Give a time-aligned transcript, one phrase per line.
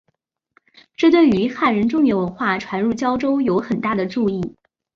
[0.95, 4.55] 这对于汉人中原文化传入交州有很大的助益。